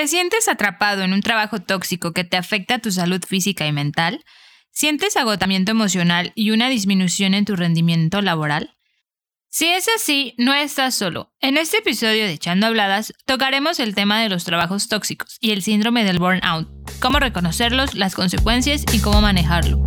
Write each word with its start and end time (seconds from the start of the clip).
¿Te 0.00 0.08
sientes 0.08 0.48
atrapado 0.48 1.02
en 1.02 1.12
un 1.12 1.20
trabajo 1.20 1.60
tóxico 1.60 2.14
que 2.14 2.24
te 2.24 2.38
afecta 2.38 2.78
tu 2.78 2.90
salud 2.90 3.22
física 3.22 3.66
y 3.66 3.72
mental? 3.72 4.24
¿Sientes 4.70 5.14
agotamiento 5.18 5.72
emocional 5.72 6.32
y 6.34 6.52
una 6.52 6.70
disminución 6.70 7.34
en 7.34 7.44
tu 7.44 7.54
rendimiento 7.54 8.22
laboral? 8.22 8.78
Si 9.50 9.66
es 9.66 9.88
así, 9.94 10.34
no 10.38 10.54
estás 10.54 10.94
solo. 10.94 11.34
En 11.42 11.58
este 11.58 11.80
episodio 11.80 12.24
de 12.24 12.32
Echando 12.32 12.66
Habladas 12.66 13.12
tocaremos 13.26 13.78
el 13.78 13.94
tema 13.94 14.22
de 14.22 14.30
los 14.30 14.44
trabajos 14.44 14.88
tóxicos 14.88 15.36
y 15.38 15.50
el 15.50 15.62
síndrome 15.62 16.02
del 16.02 16.18
burnout, 16.18 16.66
cómo 16.98 17.18
reconocerlos, 17.18 17.92
las 17.92 18.14
consecuencias 18.14 18.86
y 18.94 19.00
cómo 19.00 19.20
manejarlo. 19.20 19.84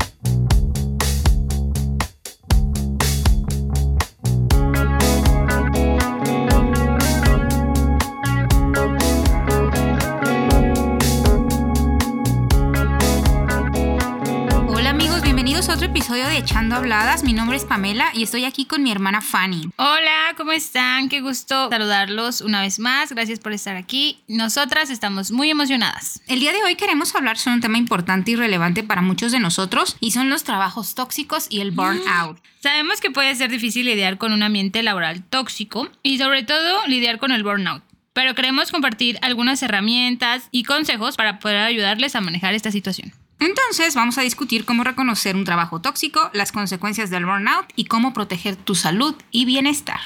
Episodio 15.82 16.28
de 16.28 16.38
Echando 16.38 16.76
Habladas. 16.76 17.24
Mi 17.24 17.34
nombre 17.34 17.58
es 17.58 17.66
Pamela 17.66 18.12
y 18.14 18.22
estoy 18.22 18.46
aquí 18.46 18.66
con 18.66 18.84
mi 18.84 18.92
hermana 18.92 19.22
Fanny. 19.22 19.70
Hola, 19.78 20.34
¿cómo 20.38 20.52
están? 20.52 21.10
Qué 21.10 21.20
gusto 21.20 21.70
saludarlos 21.72 22.42
una 22.42 22.62
vez 22.62 22.78
más. 22.78 23.12
Gracias 23.12 23.40
por 23.40 23.54
estar 23.54 23.76
aquí. 23.76 24.20
Nosotras 24.28 24.92
estamos 24.92 25.32
muy 25.32 25.50
emocionadas. 25.50 26.22
El 26.28 26.40
día 26.42 26.54
de 26.54 26.64
hoy 26.64 26.76
queremos 26.76 27.16
hablar 27.16 27.40
sobre 27.40 27.56
un 27.56 27.62
tema 27.62 27.80
importante 27.80 28.32
y 28.32 28.36
relevante 28.36 28.84
para 28.84 29.02
muchos 29.02 29.32
de 29.32 29.40
nosotros 29.40 29.98
y 30.00 30.12
son 30.12 30.30
los 30.30 30.44
trabajos 30.44 30.94
tóxicos 30.94 31.48
y 31.50 31.62
el 31.62 31.72
burnout. 31.72 32.40
Sabemos 32.62 33.02
que 33.02 33.10
puede 33.10 33.34
ser 33.34 33.50
difícil 33.50 33.88
lidiar 33.88 34.20
con 34.20 34.32
un 34.32 34.44
ambiente 34.44 34.84
laboral 34.84 35.24
tóxico 35.24 35.90
y 36.04 36.20
sobre 36.20 36.44
todo 36.44 36.86
lidiar 36.86 37.18
con 37.18 37.32
el 37.32 37.44
burnout 37.44 37.84
pero 38.14 38.36
queremos 38.36 38.70
compartir 38.70 39.18
algunas 39.24 39.64
herramientas 39.64 40.48
y 40.52 40.66
consejos 40.66 41.16
para 41.16 41.40
poder 41.40 41.58
ayudarles 41.58 42.16
a 42.16 42.22
manejar 42.22 42.54
esta 42.54 42.70
situación. 42.70 43.12
Entonces 43.44 43.94
vamos 43.94 44.18
a 44.18 44.22
discutir 44.22 44.64
cómo 44.64 44.86
reconocer 44.86 45.36
un 45.36 45.44
trabajo 45.44 45.82
tóxico, 45.82 46.30
las 46.34 46.54
consecuencias 46.54 47.10
del 47.10 47.26
burnout 47.26 47.66
y 47.76 47.86
cómo 47.86 48.14
proteger 48.14 48.56
tu 48.56 48.74
salud 48.74 49.16
y 49.32 49.44
bienestar. 49.44 50.00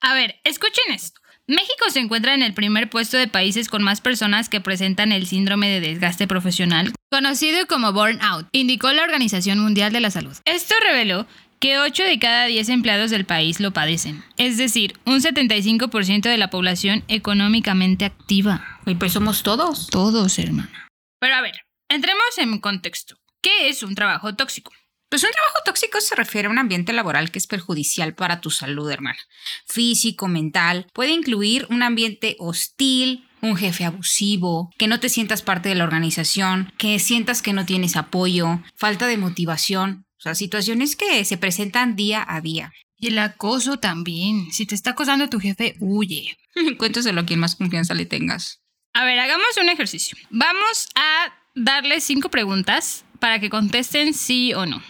A 0.00 0.14
ver, 0.14 0.36
escuchen 0.44 0.92
esto. 0.94 1.20
México 1.48 1.90
se 1.90 1.98
encuentra 1.98 2.34
en 2.34 2.44
el 2.44 2.54
primer 2.54 2.88
puesto 2.88 3.16
de 3.16 3.26
países 3.26 3.68
con 3.68 3.82
más 3.82 4.00
personas 4.00 4.48
que 4.48 4.60
presentan 4.60 5.10
el 5.10 5.26
síndrome 5.26 5.68
de 5.68 5.80
desgaste 5.80 6.28
profesional, 6.28 6.92
conocido 7.10 7.66
como 7.66 7.92
burnout, 7.92 8.46
indicó 8.52 8.92
la 8.92 9.02
Organización 9.02 9.58
Mundial 9.58 9.92
de 9.92 10.00
la 10.00 10.12
Salud. 10.12 10.36
Esto 10.44 10.76
reveló 10.80 11.26
que 11.58 11.78
8 11.78 12.04
de 12.04 12.20
cada 12.20 12.46
10 12.46 12.68
empleados 12.68 13.10
del 13.10 13.24
país 13.24 13.58
lo 13.58 13.72
padecen, 13.72 14.22
es 14.36 14.58
decir, 14.58 14.96
un 15.04 15.20
75% 15.20 16.22
de 16.22 16.38
la 16.38 16.50
población 16.50 17.02
económicamente 17.08 18.04
activa. 18.04 18.78
Y 18.86 18.94
pues 18.94 19.12
somos 19.12 19.42
todos. 19.42 19.88
Todos, 19.88 20.38
hermana. 20.38 20.88
Pero 21.18 21.34
a 21.34 21.40
ver, 21.40 21.65
Entremos 21.88 22.38
en 22.38 22.58
contexto. 22.58 23.16
¿Qué 23.40 23.68
es 23.68 23.82
un 23.82 23.94
trabajo 23.94 24.34
tóxico? 24.34 24.72
Pues 25.08 25.22
un 25.22 25.30
trabajo 25.30 25.58
tóxico 25.64 26.00
se 26.00 26.16
refiere 26.16 26.48
a 26.48 26.50
un 26.50 26.58
ambiente 26.58 26.92
laboral 26.92 27.30
que 27.30 27.38
es 27.38 27.46
perjudicial 27.46 28.14
para 28.14 28.40
tu 28.40 28.50
salud, 28.50 28.90
hermana. 28.90 29.18
Físico, 29.66 30.26
mental. 30.26 30.88
Puede 30.92 31.12
incluir 31.12 31.66
un 31.70 31.84
ambiente 31.84 32.34
hostil, 32.40 33.28
un 33.40 33.56
jefe 33.56 33.84
abusivo, 33.84 34.72
que 34.78 34.88
no 34.88 34.98
te 34.98 35.08
sientas 35.08 35.42
parte 35.42 35.68
de 35.68 35.76
la 35.76 35.84
organización, 35.84 36.72
que 36.76 36.98
sientas 36.98 37.40
que 37.40 37.52
no 37.52 37.64
tienes 37.64 37.94
apoyo, 37.96 38.60
falta 38.74 39.06
de 39.06 39.16
motivación. 39.16 40.06
O 40.18 40.22
sea, 40.22 40.34
situaciones 40.34 40.96
que 40.96 41.24
se 41.24 41.38
presentan 41.38 41.94
día 41.94 42.24
a 42.26 42.40
día. 42.40 42.72
Y 42.98 43.08
el 43.08 43.18
acoso 43.20 43.78
también. 43.78 44.50
Si 44.50 44.66
te 44.66 44.74
está 44.74 44.90
acosando 44.90 45.28
tu 45.28 45.38
jefe, 45.38 45.76
huye. 45.78 46.36
Cuéntaselo 46.78 47.20
a 47.20 47.26
quien 47.26 47.38
más 47.38 47.54
confianza 47.54 47.94
le 47.94 48.06
tengas. 48.06 48.60
A 48.92 49.04
ver, 49.04 49.18
hagamos 49.18 49.56
un 49.60 49.68
ejercicio. 49.68 50.16
Vamos 50.30 50.88
a 50.94 51.35
darles 51.56 52.04
cinco 52.04 52.30
preguntas 52.30 53.04
para 53.18 53.40
que 53.40 53.50
contesten 53.50 54.14
sí 54.14 54.54
o 54.54 54.66
no. 54.66 54.80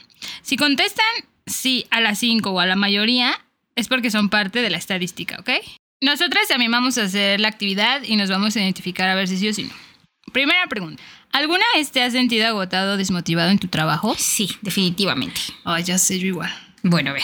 Si 0.42 0.56
contestan 0.56 1.06
sí 1.46 1.86
a 1.90 2.00
las 2.00 2.18
cinco 2.18 2.50
o 2.50 2.60
a 2.60 2.66
la 2.66 2.76
mayoría, 2.76 3.40
es 3.76 3.88
porque 3.88 4.10
son 4.10 4.28
parte 4.28 4.60
de 4.60 4.68
la 4.68 4.76
estadística, 4.76 5.38
¿ok? 5.38 5.50
Nosotras 6.02 6.48
también 6.48 6.70
vamos 6.70 6.98
a 6.98 7.04
hacer 7.04 7.40
la 7.40 7.48
actividad 7.48 8.02
y 8.02 8.16
nos 8.16 8.28
vamos 8.28 8.54
a 8.56 8.60
identificar 8.60 9.08
a 9.08 9.14
ver 9.14 9.28
si 9.28 9.38
sí 9.38 9.48
o 9.48 9.54
si 9.54 9.64
no. 9.64 9.72
Primera 10.32 10.66
pregunta. 10.66 11.02
¿Alguna 11.32 11.64
vez 11.74 11.92
te 11.92 12.02
has 12.02 12.12
sentido 12.12 12.46
agotado 12.46 12.94
o 12.94 12.96
desmotivado 12.96 13.50
en 13.50 13.58
tu 13.58 13.68
trabajo? 13.68 14.14
Sí, 14.18 14.50
definitivamente. 14.60 15.40
Ay, 15.64 15.84
ya 15.84 15.98
sé, 15.98 16.18
yo 16.18 16.26
igual. 16.26 16.52
Bueno, 16.82 17.10
a 17.10 17.14
ver. 17.14 17.22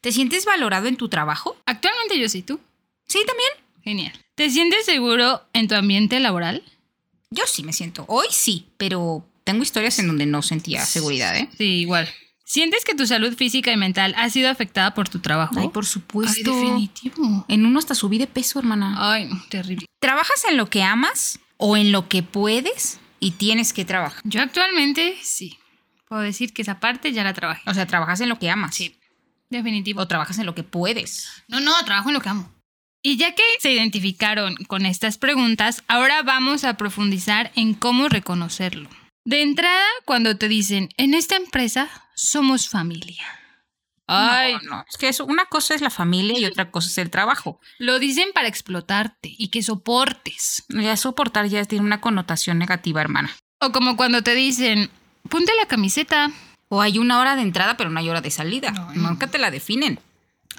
¿Te 0.00 0.12
sientes 0.12 0.44
valorado 0.44 0.86
en 0.86 0.96
tu 0.96 1.08
trabajo? 1.08 1.56
Actualmente 1.64 2.18
yo 2.18 2.28
sí, 2.28 2.42
¿tú? 2.42 2.60
Sí, 3.06 3.20
también. 3.26 3.50
Genial. 3.82 4.12
¿Te 4.34 4.50
sientes 4.50 4.84
seguro 4.84 5.42
en 5.52 5.68
tu 5.68 5.74
ambiente 5.74 6.20
laboral? 6.20 6.62
Yo 7.32 7.44
sí 7.46 7.62
me 7.62 7.72
siento. 7.72 8.04
Hoy 8.08 8.26
sí, 8.30 8.66
pero 8.76 9.26
tengo 9.44 9.62
historias 9.62 9.98
en 9.98 10.06
donde 10.06 10.26
no 10.26 10.42
sentía 10.42 10.84
seguridad, 10.84 11.36
¿eh? 11.36 11.48
Sí, 11.56 11.64
igual. 11.64 12.08
¿Sientes 12.44 12.84
que 12.84 12.94
tu 12.94 13.06
salud 13.06 13.34
física 13.34 13.72
y 13.72 13.78
mental 13.78 14.14
ha 14.18 14.28
sido 14.28 14.50
afectada 14.50 14.92
por 14.92 15.08
tu 15.08 15.20
trabajo? 15.20 15.54
Ay, 15.58 15.68
por 15.68 15.86
supuesto. 15.86 16.52
Ay, 16.52 16.60
definitivo. 16.60 17.46
En 17.48 17.64
uno 17.64 17.78
hasta 17.78 17.94
subí 17.94 18.18
de 18.18 18.26
peso, 18.26 18.58
hermana. 18.58 18.94
Ay, 18.98 19.30
terrible. 19.48 19.86
¿Trabajas 19.98 20.44
en 20.50 20.58
lo 20.58 20.68
que 20.68 20.82
amas 20.82 21.38
o 21.56 21.78
en 21.78 21.90
lo 21.90 22.10
que 22.10 22.22
puedes 22.22 23.00
y 23.18 23.30
tienes 23.30 23.72
que 23.72 23.86
trabajar? 23.86 24.20
Yo 24.24 24.42
actualmente 24.42 25.16
sí. 25.22 25.58
Puedo 26.08 26.20
decir 26.20 26.52
que 26.52 26.60
esa 26.60 26.78
parte 26.78 27.12
ya 27.14 27.24
la 27.24 27.32
trabajé. 27.32 27.62
O 27.70 27.72
sea, 27.72 27.86
trabajas 27.86 28.20
en 28.20 28.28
lo 28.28 28.38
que 28.38 28.50
amas. 28.50 28.74
Sí. 28.74 28.98
Definitivo. 29.48 30.02
O 30.02 30.08
trabajas 30.08 30.38
en 30.38 30.44
lo 30.44 30.54
que 30.54 30.62
puedes. 30.62 31.28
No, 31.48 31.60
no, 31.60 31.72
trabajo 31.86 32.10
en 32.10 32.14
lo 32.14 32.20
que 32.20 32.28
amo. 32.28 32.52
Y 33.02 33.16
ya 33.16 33.34
que 33.34 33.42
se 33.58 33.72
identificaron 33.72 34.54
con 34.68 34.86
estas 34.86 35.18
preguntas, 35.18 35.82
ahora 35.88 36.22
vamos 36.22 36.62
a 36.62 36.76
profundizar 36.76 37.50
en 37.56 37.74
cómo 37.74 38.08
reconocerlo. 38.08 38.88
De 39.24 39.42
entrada, 39.42 39.86
cuando 40.04 40.36
te 40.36 40.48
dicen, 40.48 40.88
en 40.96 41.14
esta 41.14 41.36
empresa 41.36 41.90
somos 42.14 42.68
familia. 42.68 43.24
Ay, 44.06 44.54
no, 44.54 44.76
no, 44.76 44.84
es 44.88 44.96
que 44.98 45.08
eso, 45.08 45.24
una 45.24 45.46
cosa 45.46 45.74
es 45.74 45.80
la 45.80 45.90
familia 45.90 46.38
y 46.38 46.44
otra 46.44 46.70
cosa 46.70 46.88
es 46.88 46.98
el 46.98 47.10
trabajo. 47.10 47.60
Lo 47.78 47.98
dicen 47.98 48.28
para 48.34 48.48
explotarte 48.48 49.34
y 49.36 49.48
que 49.48 49.62
soportes. 49.62 50.64
Ya 50.68 50.96
soportar 50.96 51.46
ya 51.46 51.64
tiene 51.64 51.84
una 51.84 52.00
connotación 52.00 52.58
negativa, 52.58 53.00
hermana. 53.00 53.34
O 53.60 53.72
como 53.72 53.96
cuando 53.96 54.22
te 54.22 54.34
dicen, 54.34 54.90
ponte 55.28 55.52
la 55.56 55.66
camiseta. 55.66 56.30
O 56.68 56.80
hay 56.80 56.98
una 56.98 57.18
hora 57.20 57.36
de 57.36 57.42
entrada, 57.42 57.76
pero 57.76 57.90
no 57.90 58.00
hay 58.00 58.08
hora 58.08 58.20
de 58.20 58.30
salida. 58.30 58.72
Nunca 58.94 59.26
te 59.26 59.38
la 59.38 59.50
definen. 59.50 60.00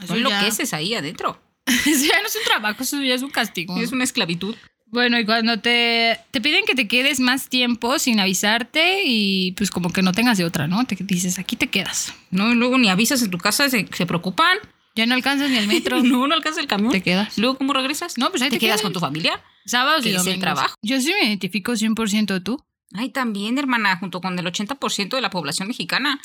Eso 0.01 0.15
lo 0.15 0.29
que 0.29 0.47
es 0.47 0.73
ahí 0.73 0.93
adentro. 0.95 1.42
eso 1.85 2.06
ya 2.06 2.22
no 2.22 2.28
es 2.28 2.35
un 2.35 2.44
trabajo, 2.44 2.84
eso 2.84 3.01
ya 3.01 3.16
es 3.16 3.22
un 3.22 3.29
castigo. 3.29 3.78
Es 3.78 3.91
una 3.91 4.03
esclavitud. 4.03 4.56
Bueno, 4.94 5.18
y 5.18 5.25
cuando 5.25 5.59
te, 5.59 6.19
te 6.29 6.40
piden 6.40 6.66
que 6.66 6.75
te 6.75 6.88
quedes 6.88 7.19
más 7.19 7.50
tiempo 7.50 7.97
sin 7.97 8.19
avisarte 8.19 9.01
y 9.03 9.53
pues 9.53 9.72
como 9.72 9.91
que 9.91 10.03
no 10.03 10.12
tengas 10.12 10.38
de 10.38 10.46
otra, 10.46 10.68
¿no? 10.68 10.85
Te 10.85 10.96
dices, 10.96 11.40
aquí 11.40 11.56
te 11.56 11.66
quedas. 11.66 12.13
No, 12.29 12.51
y 12.51 12.56
luego 12.56 12.78
ni 12.78 12.90
avisas 12.90 13.24
en 13.24 13.31
tu 13.31 13.40
casa, 13.40 13.68
se, 13.72 13.85
preocupan. 14.06 14.59
Ya 14.96 15.07
no 15.07 15.16
alcanzas 15.16 15.50
ni 15.50 15.57
el 15.57 15.66
metro. 15.66 16.03
no, 16.03 16.28
no 16.28 16.35
alcanzas 16.35 16.62
el 16.62 16.68
camión. 16.68 16.91
Te 16.91 17.01
quedas. 17.01 17.40
Luego, 17.40 17.57
¿cómo 17.57 17.74
regresas? 17.74 18.19
No, 18.19 18.30
pues 18.30 18.44
ahí 18.44 18.51
te, 18.51 18.59
quedas 18.59 18.84
con 18.84 18.94
tu 18.94 19.00
familia. 19.00 19.41
Sábados 19.66 20.06
y 20.06 20.12
domingos. 20.12 20.35
el 20.35 20.40
trabajo. 20.40 20.75
Yo 20.84 21.01
sí 21.01 21.12
me 21.19 21.28
identifico 21.28 21.72
100% 21.72 22.44
tú. 22.44 22.63
Ay, 22.94 23.09
también, 23.09 23.57
hermana, 23.57 23.97
junto 23.97 24.22
con 24.22 24.38
el 24.38 24.45
80% 24.45 25.16
de 25.16 25.22
la 25.22 25.31
población 25.31 25.69
mexicana. 25.69 26.22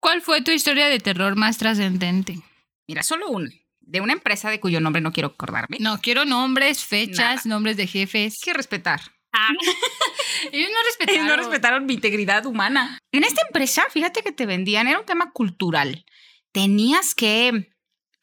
¿Cuál 0.00 0.22
fue 0.22 0.40
tu 0.40 0.52
historia 0.52 0.86
de 0.86 1.00
terror 1.00 1.36
más 1.36 1.58
trascendente? 1.58 2.40
Mira, 2.88 3.02
solo 3.02 3.28
una 3.28 3.50
de 3.86 4.00
una 4.00 4.12
empresa 4.12 4.50
de 4.50 4.60
cuyo 4.60 4.80
nombre 4.80 5.02
no 5.02 5.12
quiero 5.12 5.28
acordarme. 5.28 5.78
No, 5.80 6.00
quiero 6.00 6.24
nombres, 6.24 6.84
fechas, 6.84 7.46
nombres 7.46 7.76
de 7.76 7.86
jefes. 7.86 8.40
que 8.42 8.52
respetar. 8.52 9.00
Ah. 9.32 9.48
Ellos 10.52 10.70
no 10.70 10.82
respetaron. 10.84 11.26
Ellos 11.26 11.36
no 11.36 11.42
respetaron 11.42 11.86
mi 11.86 11.94
integridad 11.94 12.46
humana. 12.46 12.98
En 13.12 13.24
esta 13.24 13.42
empresa, 13.46 13.84
fíjate 13.90 14.22
que 14.22 14.32
te 14.32 14.46
vendían, 14.46 14.88
era 14.88 15.00
un 15.00 15.06
tema 15.06 15.32
cultural. 15.32 16.04
Tenías 16.52 17.14
que 17.14 17.72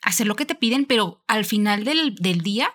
hacer 0.01 0.27
lo 0.27 0.35
que 0.35 0.45
te 0.45 0.55
piden, 0.55 0.85
pero 0.85 1.23
al 1.27 1.45
final 1.45 1.83
del, 1.83 2.15
del 2.15 2.41
día 2.41 2.73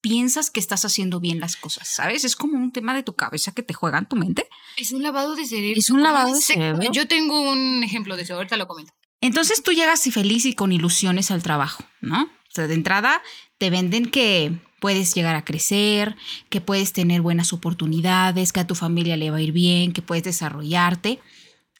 piensas 0.00 0.50
que 0.50 0.60
estás 0.60 0.84
haciendo 0.84 1.18
bien 1.18 1.40
las 1.40 1.56
cosas, 1.56 1.88
¿sabes? 1.88 2.24
Es 2.24 2.36
como 2.36 2.56
un 2.56 2.70
tema 2.72 2.94
de 2.94 3.02
tu 3.02 3.16
cabeza 3.16 3.52
que 3.52 3.62
te 3.62 3.74
juega 3.74 3.98
en 3.98 4.06
tu 4.06 4.16
mente. 4.16 4.48
Es 4.76 4.92
un 4.92 5.02
lavado 5.02 5.34
de 5.34 5.46
cerebro. 5.46 5.78
Es 5.78 5.90
un 5.90 6.02
lavado 6.02 6.34
de 6.34 6.40
cerebro. 6.40 6.92
Yo 6.92 7.08
tengo 7.08 7.50
un 7.50 7.82
ejemplo 7.82 8.16
de 8.16 8.22
eso, 8.22 8.34
ahorita 8.34 8.56
lo 8.56 8.68
comento. 8.68 8.92
Entonces 9.26 9.64
tú 9.64 9.72
llegas 9.72 10.06
y 10.06 10.12
feliz 10.12 10.44
y 10.44 10.54
con 10.54 10.70
ilusiones 10.70 11.32
al 11.32 11.42
trabajo, 11.42 11.84
¿no? 12.00 12.22
O 12.22 12.50
sea, 12.50 12.68
de 12.68 12.74
entrada 12.74 13.22
te 13.58 13.70
venden 13.70 14.06
que 14.06 14.52
puedes 14.80 15.14
llegar 15.16 15.34
a 15.34 15.44
crecer, 15.44 16.14
que 16.48 16.60
puedes 16.60 16.92
tener 16.92 17.22
buenas 17.22 17.52
oportunidades, 17.52 18.52
que 18.52 18.60
a 18.60 18.68
tu 18.68 18.76
familia 18.76 19.16
le 19.16 19.32
va 19.32 19.38
a 19.38 19.42
ir 19.42 19.50
bien, 19.50 19.92
que 19.92 20.00
puedes 20.00 20.22
desarrollarte. 20.22 21.18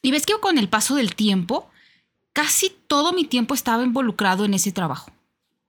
Y 0.03 0.11
ves 0.11 0.27
que 0.27 0.33
con 0.41 0.59
el 0.59 0.69
paso 0.69 0.97
del 0.97 1.15
tiempo, 1.15 1.71
casi 2.33 2.73
todo 2.89 3.13
mi 3.13 3.25
tiempo 3.25 3.55
estaba 3.55 3.85
involucrado 3.85 4.45
en 4.45 4.55
ese 4.55 4.73
trabajo. 4.73 5.13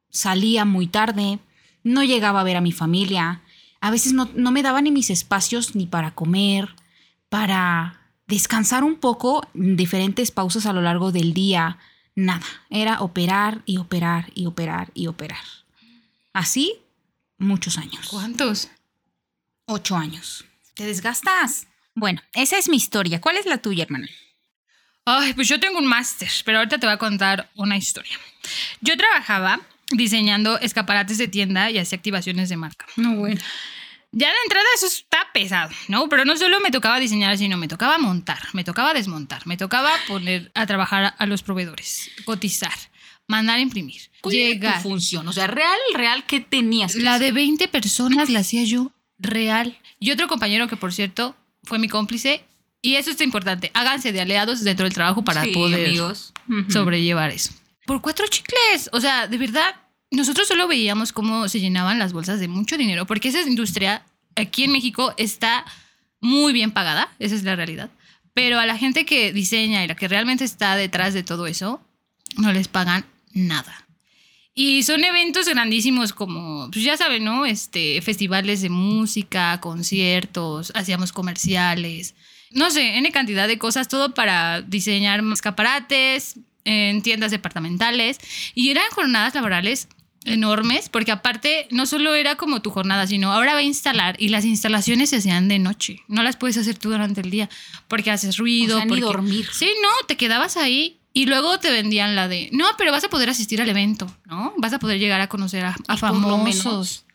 Salía 0.09 0.65
muy 0.65 0.87
tarde, 0.87 1.37
no 1.83 2.03
llegaba 2.03 2.41
a 2.41 2.43
ver 2.43 2.57
a 2.57 2.61
mi 2.61 2.71
familia, 2.71 3.43
a 3.81 3.91
veces 3.91 4.13
no, 4.13 4.27
no 4.33 4.51
me 4.51 4.63
daba 4.63 4.81
ni 4.81 4.89
mis 4.89 5.11
espacios 5.11 5.75
ni 5.75 5.85
para 5.85 6.15
comer, 6.15 6.73
para 7.29 8.06
descansar 8.27 8.83
un 8.83 8.95
poco, 8.95 9.47
diferentes 9.53 10.31
pausas 10.31 10.65
a 10.65 10.73
lo 10.73 10.81
largo 10.81 11.11
del 11.11 11.33
día, 11.33 11.77
nada. 12.15 12.45
Era 12.69 13.01
operar 13.01 13.61
y 13.65 13.77
operar 13.77 14.31
y 14.35 14.45
operar 14.45 14.91
y 14.93 15.07
operar. 15.07 15.43
Así, 16.33 16.75
muchos 17.37 17.77
años. 17.77 18.07
¿Cuántos? 18.09 18.69
Ocho 19.65 19.95
años. 19.95 20.45
Te 20.75 20.85
desgastas. 20.85 21.67
Bueno, 21.95 22.21
esa 22.33 22.57
es 22.57 22.69
mi 22.69 22.77
historia. 22.77 23.19
¿Cuál 23.19 23.37
es 23.37 23.45
la 23.45 23.57
tuya, 23.57 23.83
hermana? 23.83 24.07
Ay, 25.05 25.33
pues 25.33 25.47
yo 25.47 25.59
tengo 25.59 25.79
un 25.79 25.87
máster, 25.87 26.29
pero 26.45 26.59
ahorita 26.59 26.77
te 26.77 26.85
voy 26.85 26.93
a 26.93 26.97
contar 26.97 27.49
una 27.55 27.77
historia. 27.77 28.17
Yo 28.81 28.97
trabajaba 28.97 29.61
diseñando 29.91 30.59
escaparates 30.59 31.17
de 31.17 31.27
tienda 31.27 31.71
y 31.71 31.79
hacía 31.79 31.95
activaciones 31.95 32.49
de 32.49 32.57
marca. 32.57 32.85
No, 32.97 33.15
bueno. 33.15 33.41
Ya 34.11 34.27
de 34.29 34.35
entrada 34.45 34.65
eso 34.75 34.87
está 34.87 35.19
pesado, 35.33 35.69
¿no? 35.89 36.07
Pero 36.09 36.25
no 36.25 36.35
solo 36.37 36.59
me 36.59 36.71
tocaba 36.71 36.99
diseñar, 36.99 37.37
sino 37.37 37.57
me 37.57 37.67
tocaba 37.67 37.97
montar, 37.97 38.39
me 38.53 38.63
tocaba 38.63 38.93
desmontar, 38.93 39.45
me 39.45 39.57
tocaba 39.57 39.91
poner 40.07 40.51
a 40.55 40.65
trabajar 40.65 41.13
a 41.17 41.25
los 41.25 41.43
proveedores, 41.43 42.09
cotizar, 42.25 42.73
mandar 43.27 43.57
a 43.57 43.61
imprimir, 43.61 44.09
llegar. 44.23 44.81
Tu 44.81 44.89
función, 44.89 45.27
o 45.27 45.33
sea, 45.33 45.47
real, 45.47 45.77
real, 45.93 46.25
¿qué 46.25 46.39
tenías? 46.39 46.93
que 46.95 47.01
La 47.01 47.15
hacer? 47.15 47.27
de 47.27 47.31
20 47.33 47.67
personas 47.67 48.29
la 48.29 48.39
hacía 48.39 48.63
yo 48.63 48.91
real. 49.19 49.77
Y 49.99 50.11
otro 50.11 50.27
compañero 50.27 50.67
que, 50.67 50.77
por 50.77 50.93
cierto, 50.93 51.35
fue 51.63 51.77
mi 51.79 51.89
cómplice. 51.89 52.43
Y 52.81 52.95
eso 52.95 53.09
está 53.11 53.23
importante. 53.23 53.71
Háganse 53.73 54.11
de 54.13 54.21
aliados 54.21 54.63
dentro 54.63 54.85
del 54.85 54.93
trabajo 54.93 55.23
para 55.23 55.43
Sí, 55.43 55.51
poder 55.51 55.87
amigos. 55.87 56.33
Sobrellevar 56.69 57.31
eso. 57.31 57.51
Por 57.85 58.01
cuatro 58.01 58.27
chicles. 58.27 58.89
O 58.93 59.01
sea, 59.01 59.27
de 59.27 59.37
verdad, 59.37 59.75
nosotros 60.11 60.47
solo 60.47 60.67
veíamos 60.67 61.11
cómo 61.11 61.49
se 61.49 61.59
llenaban 61.59 61.99
las 61.99 62.13
bolsas 62.13 62.39
de 62.39 62.47
mucho 62.47 62.77
dinero, 62.77 63.05
porque 63.05 63.29
esa 63.29 63.41
industria 63.41 64.03
aquí 64.35 64.63
en 64.63 64.71
México 64.71 65.13
está 65.17 65.65
muy 66.21 66.53
bien 66.53 66.71
pagada, 66.71 67.09
esa 67.19 67.35
es 67.35 67.43
la 67.43 67.55
realidad. 67.55 67.89
Pero 68.33 68.59
a 68.59 68.65
la 68.65 68.77
gente 68.77 69.05
que 69.05 69.33
diseña 69.33 69.83
y 69.83 69.87
la 69.87 69.95
que 69.95 70.07
realmente 70.07 70.43
está 70.43 70.75
detrás 70.75 71.13
de 71.13 71.23
todo 71.23 71.47
eso, 71.47 71.81
no 72.37 72.53
les 72.53 72.67
pagan 72.67 73.05
nada. 73.33 73.85
Y 74.53 74.83
son 74.83 75.03
eventos 75.03 75.47
grandísimos 75.47 76.13
como, 76.13 76.69
pues 76.71 76.83
ya 76.83 76.97
saben, 76.97 77.23
¿no? 77.23 77.45
Este, 77.45 78.01
festivales 78.01 78.61
de 78.61 78.69
música, 78.69 79.59
conciertos, 79.61 80.71
hacíamos 80.73 81.11
comerciales, 81.11 82.15
no 82.51 82.71
sé, 82.71 82.97
N 82.97 83.11
cantidad 83.11 83.47
de 83.47 83.59
cosas, 83.59 83.87
todo 83.87 84.13
para 84.13 84.61
diseñar 84.61 85.23
escaparates 85.31 86.39
en 86.63 87.01
tiendas 87.01 87.31
departamentales. 87.31 88.19
Y 88.55 88.69
eran 88.69 88.89
jornadas 88.91 89.35
laborales 89.35 89.89
enormes, 90.27 90.89
porque 90.89 91.11
aparte 91.11 91.67
no 91.71 91.85
solo 91.85 92.13
era 92.15 92.35
como 92.35 92.61
tu 92.61 92.69
jornada, 92.69 93.07
sino 93.07 93.31
ahora 93.31 93.53
va 93.53 93.59
a 93.59 93.63
instalar 93.63 94.15
y 94.19 94.29
las 94.29 94.45
instalaciones 94.45 95.09
se 95.09 95.17
hacían 95.17 95.47
de 95.47 95.59
noche. 95.59 96.01
No 96.07 96.23
las 96.23 96.35
puedes 96.37 96.57
hacer 96.57 96.77
tú 96.77 96.89
durante 96.89 97.21
el 97.21 97.29
día 97.29 97.49
porque 97.87 98.11
haces 98.11 98.37
ruido. 98.37 98.75
O 98.75 98.79
sea, 98.79 98.85
ni 98.85 98.89
porque- 98.89 99.03
dormir. 99.05 99.47
Sí, 99.51 99.69
no, 99.81 99.89
te 100.07 100.17
quedabas 100.17 100.57
ahí 100.57 100.99
y 101.13 101.25
luego 101.25 101.59
te 101.59 101.71
vendían 101.71 102.15
la 102.15 102.27
de, 102.27 102.49
no, 102.51 102.65
pero 102.77 102.91
vas 102.91 103.03
a 103.03 103.09
poder 103.09 103.29
asistir 103.29 103.61
al 103.61 103.69
evento, 103.69 104.05
¿no? 104.25 104.53
Vas 104.57 104.73
a 104.73 104.79
poder 104.79 104.99
llegar 104.99 105.19
a 105.21 105.27
conocer 105.27 105.65
a, 105.65 105.75
a 105.87 105.97
famosos. 105.97 107.05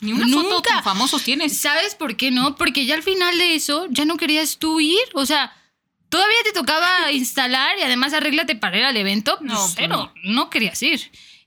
Ni 0.00 0.12
una 0.12 0.26
foto 0.26 0.50
Nunca. 0.56 0.74
con 0.74 0.82
famosos 0.84 1.22
tienes. 1.22 1.56
¿Sabes 1.56 1.94
por 1.94 2.16
qué 2.16 2.30
no? 2.32 2.56
Porque 2.56 2.86
ya 2.86 2.94
al 2.96 3.02
final 3.04 3.38
de 3.38 3.54
eso 3.54 3.86
ya 3.90 4.04
no 4.04 4.16
querías 4.16 4.58
tú 4.58 4.80
ir. 4.80 4.98
O 5.14 5.26
sea, 5.26 5.52
todavía 6.08 6.36
te 6.44 6.52
tocaba 6.52 7.12
instalar 7.12 7.78
y 7.78 7.82
además 7.82 8.12
arréglate 8.12 8.56
para 8.56 8.78
ir 8.78 8.84
al 8.84 8.96
evento. 8.96 9.36
Pues 9.38 9.50
No, 9.52 9.58
pues 9.60 9.72
cero, 9.76 10.12
no 10.24 10.50
querías 10.50 10.82
ir. 10.82 11.00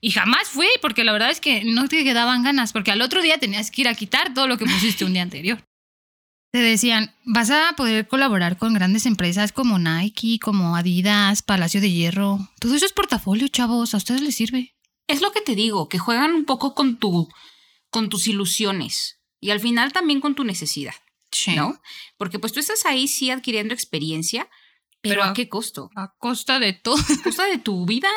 Y 0.06 0.12
jamás 0.12 0.46
fui 0.48 0.68
porque 0.80 1.02
la 1.02 1.10
verdad 1.10 1.30
es 1.32 1.40
que 1.40 1.64
no 1.64 1.88
te 1.88 2.04
quedaban 2.04 2.44
ganas 2.44 2.72
porque 2.72 2.92
al 2.92 3.02
otro 3.02 3.22
día 3.22 3.38
tenías 3.38 3.72
que 3.72 3.80
ir 3.80 3.88
a 3.88 3.94
quitar 3.94 4.32
todo 4.34 4.46
lo 4.46 4.56
que 4.56 4.64
pusiste 4.64 5.04
un 5.04 5.12
día 5.12 5.22
anterior. 5.22 5.58
Te 6.52 6.60
decían, 6.60 7.12
vas 7.24 7.50
a 7.50 7.74
poder 7.76 8.06
colaborar 8.06 8.56
con 8.56 8.72
grandes 8.72 9.04
empresas 9.04 9.50
como 9.50 9.80
Nike, 9.80 10.38
como 10.40 10.76
Adidas, 10.76 11.42
Palacio 11.42 11.80
de 11.80 11.90
Hierro. 11.90 12.38
Todo 12.60 12.76
eso 12.76 12.86
es 12.86 12.92
portafolio, 12.92 13.48
chavos. 13.48 13.94
A 13.94 13.96
ustedes 13.96 14.20
les 14.22 14.36
sirve. 14.36 14.76
Es 15.08 15.22
lo 15.22 15.32
que 15.32 15.40
te 15.40 15.56
digo, 15.56 15.88
que 15.88 15.98
juegan 15.98 16.30
un 16.36 16.44
poco 16.44 16.72
con 16.76 16.98
tu, 16.98 17.28
con 17.90 18.08
tus 18.08 18.28
ilusiones 18.28 19.18
y 19.40 19.50
al 19.50 19.58
final 19.58 19.92
también 19.92 20.20
con 20.20 20.36
tu 20.36 20.44
necesidad, 20.44 20.94
¿no? 21.56 21.80
Porque 22.16 22.38
pues 22.38 22.52
tú 22.52 22.60
estás 22.60 22.86
ahí 22.86 23.08
sí 23.08 23.30
adquiriendo 23.32 23.74
experiencia, 23.74 24.48
pero, 25.00 25.16
Pero 25.16 25.24
¿a 25.24 25.30
a- 25.30 25.34
qué 25.34 25.48
costo? 25.48 25.90
A 25.96 26.14
costa 26.16 26.60
de 26.60 26.74
todo. 26.74 26.94
A 26.96 27.22
costa 27.24 27.44
de 27.46 27.58
tu 27.58 27.84
vida, 27.86 28.08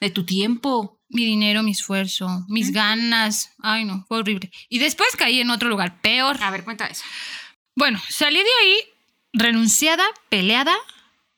de 0.00 0.10
tu 0.10 0.24
tiempo. 0.24 0.97
Mi 1.08 1.24
dinero, 1.24 1.62
mi 1.62 1.72
esfuerzo, 1.72 2.44
mis 2.48 2.72
ganas. 2.72 3.52
Ay, 3.60 3.84
no, 3.84 4.04
fue 4.08 4.18
horrible. 4.18 4.50
Y 4.68 4.78
después 4.78 5.08
caí 5.16 5.40
en 5.40 5.50
otro 5.50 5.68
lugar 5.68 6.00
peor. 6.00 6.36
A 6.42 6.50
ver, 6.50 6.64
cuenta 6.64 6.86
eso. 6.86 7.04
Bueno, 7.74 8.00
salí 8.08 8.38
de 8.38 8.50
ahí 8.62 8.76
renunciada, 9.32 10.04
peleada 10.28 10.76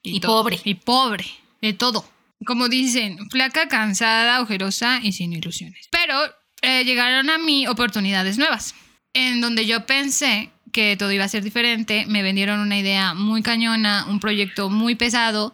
Y 0.03 0.19
pobre. 0.19 0.59
Y 0.63 0.75
pobre, 0.75 1.25
de 1.61 1.73
todo. 1.73 2.05
Como 2.45 2.67
dicen, 2.67 3.29
flaca, 3.29 3.67
cansada, 3.67 4.41
ojerosa 4.41 4.99
y 5.03 5.11
sin 5.11 5.31
ilusiones. 5.33 5.87
Pero 5.91 6.15
eh, 6.61 6.83
llegaron 6.83 7.29
a 7.29 7.37
mí 7.37 7.67
oportunidades 7.67 8.37
nuevas, 8.37 8.75
en 9.13 9.41
donde 9.41 9.65
yo 9.67 9.85
pensé 9.85 10.49
que 10.71 10.97
todo 10.97 11.11
iba 11.11 11.25
a 11.25 11.29
ser 11.29 11.43
diferente. 11.43 12.05
Me 12.07 12.23
vendieron 12.23 12.59
una 12.59 12.79
idea 12.79 13.13
muy 13.13 13.43
cañona, 13.43 14.05
un 14.09 14.19
proyecto 14.19 14.69
muy 14.69 14.95
pesado, 14.95 15.53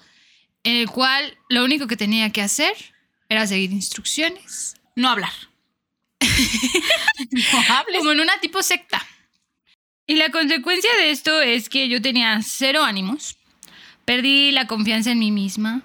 en 0.64 0.78
el 0.78 0.88
cual 0.88 1.38
lo 1.50 1.66
único 1.66 1.88
que 1.88 1.98
tenía 1.98 2.30
que 2.32 2.42
hacer 2.42 2.74
era 3.30 3.46
seguir 3.48 3.72
instrucciones 3.72 4.76
No 4.96 5.10
hablar. 5.10 5.32
no 7.32 7.60
hables. 7.76 7.98
como 8.00 8.12
en 8.12 8.20
una 8.22 8.40
tipo 8.40 8.62
secta. 8.64 9.06
Y 10.06 10.16
la 10.16 10.30
consecuencia 10.32 10.90
de 11.00 11.12
esto 11.12 11.42
es 11.42 11.68
que 11.70 11.90
yo 11.90 12.02
tenía 12.02 12.40
cero 12.42 12.84
ánimos, 12.84 13.38
perdí 14.06 14.52
la 14.52 14.66
confianza 14.68 15.12
en 15.12 15.20
mí 15.20 15.32
misma, 15.32 15.84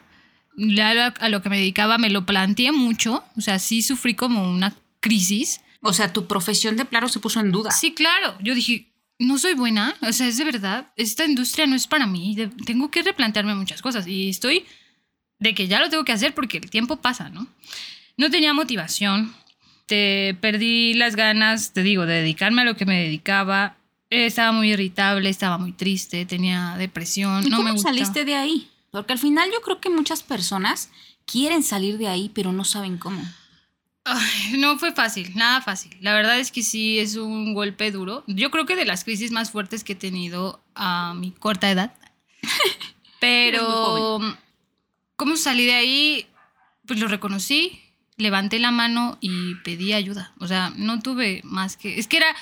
a 1.21 1.29
lo 1.29 1.43
que 1.43 1.49
me 1.49 1.59
dedicaba 1.59 1.99
me 1.99 2.11
lo 2.11 2.25
planteé 2.25 2.71
mucho, 2.71 3.25
o 3.37 3.41
sea, 3.41 3.59
sí 3.59 3.83
sufrí 3.83 4.15
como 4.15 4.49
una 4.49 4.75
crisis. 5.01 5.61
O 5.81 5.93
sea, 5.93 6.13
tu 6.13 6.29
profesión 6.29 6.77
de 6.77 6.85
plano 6.85 7.09
se 7.09 7.19
puso 7.19 7.41
en 7.41 7.51
duda. 7.51 7.73
Sí, 7.73 7.93
claro, 7.95 8.37
yo 8.41 8.55
dije, 8.55 8.93
no 9.19 9.39
soy 9.39 9.55
buena, 9.55 9.97
o 10.03 10.13
sea, 10.13 10.29
es 10.29 10.37
de 10.37 10.45
verdad, 10.45 10.93
esta 10.97 11.25
industria 11.25 11.67
no 11.67 11.75
es 11.75 11.89
para 11.89 12.07
mí, 12.07 12.37
de- 12.37 12.47
tengo 12.65 12.91
que 12.93 13.03
replantearme 13.03 13.57
muchas 13.57 13.83
cosas 13.83 14.07
y 14.07 14.29
estoy 14.29 14.65
de 15.43 15.55
que 15.55 15.67
ya 15.67 15.81
lo 15.81 15.91
tengo 15.91 16.05
que 16.05 16.13
hacer 16.13 16.35
porque 16.35 16.59
el 16.59 16.71
tiempo 16.71 16.97
pasa, 16.97 17.29
¿no? 17.29 17.49
No 18.17 18.31
tenía 18.31 18.55
motivación, 18.55 19.35
te 19.87 20.37
perdí 20.41 20.95
las 20.95 21.17
ganas, 21.17 21.73
te 21.73 21.83
digo, 21.83 22.07
de 22.07 22.15
dedicarme 22.15 22.63
a 22.63 22.65
lo 22.65 22.77
que 22.77 22.87
me 22.87 23.03
dedicaba. 23.03 23.77
Estaba 24.09 24.53
muy 24.53 24.73
irritable, 24.73 25.29
estaba 25.29 25.59
muy 25.59 25.73
triste, 25.73 26.25
tenía 26.27 26.77
depresión, 26.79 27.45
¿Y 27.47 27.51
no 27.51 27.57
cómo 27.57 27.73
me 27.73 27.79
saliste 27.79 28.25
de 28.25 28.37
ahí? 28.37 28.69
Porque 28.91 29.15
al 29.15 29.19
final 29.19 29.51
yo 29.53 29.63
creo 29.63 29.81
que 29.81 29.91
muchas 29.91 30.23
personas 30.23 30.91
quieren 31.25 31.63
salir 31.63 31.99
de 31.99 32.09
ahí, 32.09 32.31
pero 32.33 32.53
no 32.53 32.65
saben 32.65 32.99
cómo. 32.99 33.23
Ay, 34.05 34.59
no 34.59 34.79
fue 34.79 34.93
fácil, 34.93 35.33
nada 35.35 35.61
fácil. 35.61 35.97
La 36.01 36.15
verdad 36.15 36.39
es 36.39 36.53
que 36.53 36.63
sí 36.63 36.99
es 36.99 37.17
un 37.17 37.55
golpe 37.55 37.91
duro. 37.91 38.23
Yo 38.27 38.51
creo 38.51 38.67
que 38.67 38.77
de 38.77 38.85
las 38.85 39.03
crisis 39.03 39.31
más 39.33 39.51
fuertes 39.51 39.83
que 39.83 39.95
he 39.95 39.97
tenido 39.97 40.63
a 40.75 41.15
mi 41.15 41.33
corta 41.33 41.71
edad. 41.71 41.95
Pero, 43.21 44.21
¿cómo 45.23 45.37
salí 45.37 45.67
de 45.67 45.75
ahí? 45.75 46.27
Pues 46.85 46.99
lo 46.99 47.07
reconocí, 47.07 47.79
levanté 48.17 48.59
la 48.59 48.73
mano 48.73 49.19
y 49.21 49.55
pedí 49.63 49.93
ayuda. 49.93 50.33
O 50.41 50.49
sea, 50.49 50.73
no 50.77 51.01
tuve 51.01 51.43
más 51.45 51.77
que... 51.77 52.01
Es 52.01 52.09
que 52.09 52.17
era 52.17 52.35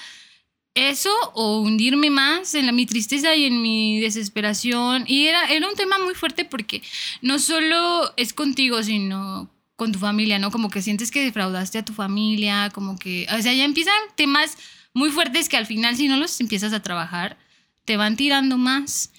eso 0.72 1.10
o 1.34 1.60
hundirme 1.60 2.08
más 2.08 2.54
en 2.54 2.74
mi 2.74 2.86
tristeza 2.86 3.34
y 3.34 3.44
en 3.44 3.60
mi 3.60 4.00
desesperación. 4.00 5.04
Y 5.06 5.26
era, 5.26 5.44
era 5.50 5.68
un 5.68 5.74
tema 5.74 5.98
muy 5.98 6.14
fuerte 6.14 6.46
porque 6.46 6.82
no 7.20 7.38
solo 7.38 8.14
es 8.16 8.32
contigo, 8.32 8.82
sino 8.82 9.50
con 9.76 9.92
tu 9.92 9.98
familia, 9.98 10.38
¿no? 10.38 10.50
Como 10.50 10.70
que 10.70 10.80
sientes 10.80 11.10
que 11.10 11.22
defraudaste 11.22 11.76
a 11.76 11.84
tu 11.84 11.92
familia, 11.92 12.70
como 12.72 12.98
que, 12.98 13.26
o 13.30 13.42
sea, 13.42 13.52
ya 13.52 13.64
empiezan 13.64 13.92
temas 14.16 14.56
muy 14.94 15.10
fuertes 15.10 15.50
que 15.50 15.58
al 15.58 15.66
final 15.66 15.96
si 15.96 16.08
no 16.08 16.16
los 16.16 16.40
empiezas 16.40 16.72
a 16.72 16.80
trabajar, 16.82 17.36
te 17.84 17.98
van 17.98 18.16
tirando 18.16 18.56
más. 18.56 19.12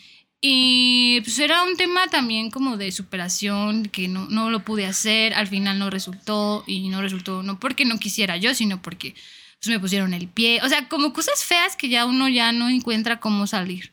Y 0.44 1.22
pues 1.22 1.38
era 1.38 1.64
un 1.64 1.78
tema 1.78 2.08
también 2.08 2.50
como 2.50 2.76
de 2.76 2.92
superación, 2.92 3.86
que 3.86 4.08
no, 4.08 4.26
no 4.28 4.50
lo 4.50 4.66
pude 4.66 4.88
hacer, 4.88 5.36
al 5.36 5.48
final 5.48 5.78
no 5.78 5.92
resultó 5.92 6.64
y 6.66 6.90
no 6.90 7.00
resultó 7.04 7.44
no 7.44 7.60
porque 7.60 7.86
no 7.86 8.00
quisiera 8.00 8.38
yo, 8.38 8.56
sino 8.56 8.82
porque 8.82 9.14
pues, 9.62 9.70
me 9.70 9.80
pusieron 9.80 10.16
el 10.16 10.28
pie, 10.28 10.60
o 10.64 10.70
sea, 10.70 10.90
como 10.90 11.14
cosas 11.14 11.44
feas 11.44 11.76
que 11.76 11.90
ya 11.90 12.06
uno 12.06 12.28
ya 12.28 12.52
no 12.52 12.70
encuentra 12.70 13.20
cómo 13.20 13.46
salir. 13.46 13.92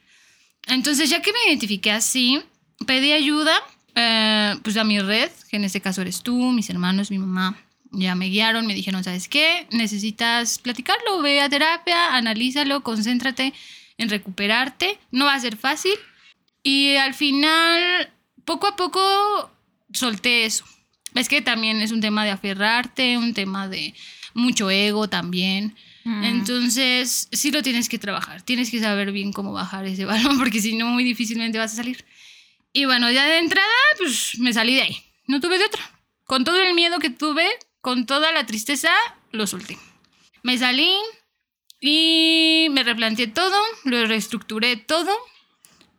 Entonces, 0.66 1.10
ya 1.10 1.20
que 1.20 1.32
me 1.32 1.38
identifiqué 1.48 1.90
así, 1.90 2.42
pedí 2.86 3.12
ayuda, 3.12 3.54
eh, 3.94 4.56
pues 4.62 4.78
a 4.78 4.84
mi 4.84 5.00
red, 5.00 5.30
que 5.50 5.56
en 5.56 5.64
este 5.64 5.82
caso 5.82 6.00
eres 6.00 6.22
tú, 6.22 6.52
mis 6.52 6.70
hermanos, 6.70 7.10
mi 7.10 7.18
mamá, 7.18 7.58
ya 7.90 8.14
me 8.14 8.26
guiaron, 8.28 8.66
me 8.66 8.74
dijeron, 8.74 9.04
¿sabes 9.04 9.28
qué? 9.28 9.66
Necesitas 9.70 10.58
platicarlo, 10.58 11.20
ve 11.20 11.42
a 11.42 11.50
terapia, 11.50 12.14
analízalo, 12.14 12.82
concéntrate 12.82 13.52
en 13.98 14.08
recuperarte, 14.08 14.98
no 15.10 15.26
va 15.26 15.34
a 15.34 15.40
ser 15.40 15.56
fácil. 15.56 15.94
Y 16.68 16.96
al 16.96 17.14
final, 17.14 18.12
poco 18.44 18.66
a 18.66 18.76
poco, 18.76 19.00
solté 19.90 20.44
eso. 20.44 20.66
Es 21.14 21.26
que 21.30 21.40
también 21.40 21.80
es 21.80 21.92
un 21.92 22.02
tema 22.02 22.26
de 22.26 22.30
aferrarte, 22.30 23.16
un 23.16 23.32
tema 23.32 23.68
de 23.68 23.94
mucho 24.34 24.68
ego 24.68 25.08
también. 25.08 25.74
Mm. 26.04 26.24
Entonces, 26.24 27.28
sí 27.32 27.50
lo 27.52 27.62
tienes 27.62 27.88
que 27.88 27.98
trabajar. 27.98 28.42
Tienes 28.42 28.70
que 28.70 28.80
saber 28.80 29.12
bien 29.12 29.32
cómo 29.32 29.54
bajar 29.54 29.86
ese 29.86 30.04
balón, 30.04 30.36
porque 30.42 30.60
si 30.60 30.76
no, 30.76 30.88
muy 30.88 31.04
difícilmente 31.04 31.56
vas 31.56 31.72
a 31.72 31.76
salir. 31.76 32.04
Y 32.74 32.84
bueno, 32.84 33.10
ya 33.10 33.24
de 33.24 33.38
entrada, 33.38 33.66
pues 33.96 34.38
me 34.38 34.52
salí 34.52 34.74
de 34.74 34.82
ahí. 34.82 34.96
No 35.26 35.40
tuve 35.40 35.56
de 35.56 35.64
otra. 35.64 35.90
Con 36.24 36.44
todo 36.44 36.60
el 36.60 36.74
miedo 36.74 36.98
que 36.98 37.08
tuve, 37.08 37.48
con 37.80 38.04
toda 38.04 38.30
la 38.30 38.44
tristeza, 38.44 38.92
lo 39.32 39.46
solté. 39.46 39.78
Me 40.42 40.58
salí, 40.58 40.92
Y 41.80 42.66
me 42.72 42.82
replanteé 42.82 43.28
todo, 43.28 43.58
lo 43.84 44.04
reestructuré 44.04 44.76
todo. 44.76 45.16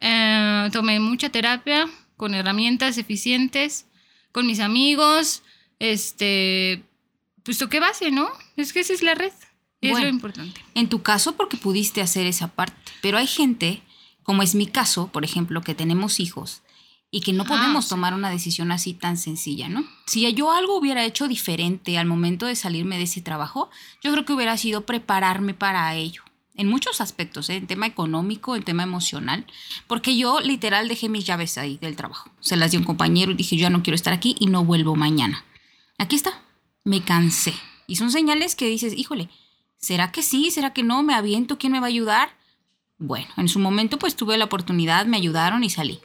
Eh, 0.02 0.70
tomé 0.72 1.00
mucha 1.00 1.30
terapia 1.30 1.90
con 2.18 2.34
herramientas 2.34 2.98
eficientes, 2.98 3.86
con 4.32 4.48
mis 4.48 4.60
amigos. 4.60 5.44
Este, 5.80 6.84
pues 7.44 7.58
toqué 7.58 7.80
base, 7.80 8.12
¿no? 8.12 8.30
Es 8.58 8.74
que 8.74 8.82
esa 8.82 8.94
es 8.94 9.02
la 9.02 9.16
red. 9.16 9.32
es 9.82 10.00
lo 10.00 10.08
importante. 10.08 10.62
En 10.76 10.90
tu 10.90 11.02
caso, 11.02 11.36
porque 11.36 11.58
pudiste 11.58 12.02
hacer 12.02 12.26
esa 12.26 12.50
parte. 12.50 12.92
Pero 13.02 13.18
hay 13.18 13.28
gente, 13.28 13.82
como 14.24 14.44
es 14.44 14.56
mi 14.56 14.68
caso, 14.68 15.08
por 15.08 15.24
ejemplo, 15.24 15.62
que 15.62 15.76
tenemos 15.76 16.20
hijos 16.20 16.62
y 17.12 17.22
que 17.22 17.34
no 17.34 17.46
podemos 17.46 17.88
tomar 17.88 18.14
una 18.14 18.30
decisión 18.30 18.72
así 18.72 18.94
tan 18.94 19.18
sencilla, 19.18 19.68
¿no? 19.68 19.84
Si 20.06 20.32
yo 20.34 20.52
algo 20.52 20.78
hubiera 20.78 21.04
hecho 21.06 21.28
diferente 21.28 21.98
al 21.98 22.06
momento 22.06 22.46
de 22.46 22.56
salirme 22.56 22.98
de 22.98 23.04
ese 23.04 23.22
trabajo, 23.22 23.72
yo 24.04 24.12
creo 24.12 24.26
que 24.26 24.34
hubiera 24.34 24.58
sido 24.58 24.86
prepararme 24.86 25.56
para 25.56 25.96
ello. 25.96 26.22
En 26.60 26.68
muchos 26.68 27.00
aspectos, 27.00 27.50
¿eh? 27.50 27.56
en 27.56 27.68
tema 27.68 27.88
económico, 27.88 28.54
en 28.54 28.64
tema 28.64 28.84
emocional, 28.84 29.46
porque 29.88 30.18
yo 30.18 30.42
literal 30.42 30.90
dejé 30.90 31.08
mis 31.08 31.24
llaves 31.24 31.58
ahí 31.58 31.78
del 31.78 31.96
trabajo. 31.96 32.30
Se 32.42 32.58
las 32.58 32.72
di 32.72 32.78
un 32.78 32.84
compañero 32.84 33.32
y 33.32 33.36
dije, 33.36 33.56
yo 33.56 33.62
ya 33.62 33.70
no 33.70 33.82
quiero 33.82 33.96
estar 33.96 34.12
aquí 34.12 34.36
y 34.42 34.48
no 34.48 34.66
vuelvo 34.66 34.98
mañana. 34.98 35.46
Aquí 35.98 36.18
está, 36.18 36.44
me 36.84 37.02
cansé. 37.02 37.54
Y 37.88 37.96
son 37.96 38.12
señales 38.12 38.56
que 38.56 38.68
dices, 38.68 38.94
híjole, 38.94 39.30
¿será 39.78 40.12
que 40.12 40.22
sí? 40.22 40.52
¿Será 40.52 40.74
que 40.74 40.84
no? 40.84 41.02
¿Me 41.02 41.14
aviento? 41.14 41.58
¿Quién 41.58 41.72
me 41.72 41.80
va 41.80 41.86
a 41.86 41.96
ayudar? 41.96 42.36
Bueno, 42.98 43.30
en 43.38 43.48
su 43.48 43.60
momento 43.60 43.98
pues 43.98 44.18
tuve 44.18 44.38
la 44.38 44.44
oportunidad, 44.44 45.06
me 45.06 45.16
ayudaron 45.16 45.64
y 45.64 45.70
salí. 45.70 46.02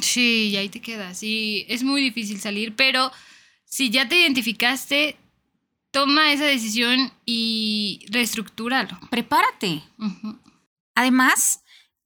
Sí, 0.00 0.48
y 0.48 0.56
ahí 0.56 0.68
te 0.68 0.80
quedas. 0.80 1.18
Sí, 1.18 1.64
es 1.68 1.84
muy 1.84 2.02
difícil 2.02 2.40
salir, 2.40 2.74
pero 2.74 3.12
si 3.64 3.90
ya 3.90 4.08
te 4.08 4.20
identificaste, 4.20 5.16
toma 5.96 6.30
esa 6.30 6.44
decisión 6.44 7.10
y 7.24 8.04
reestructúralo. 8.10 9.00
Prepárate. 9.08 9.82
Además, 10.94 11.62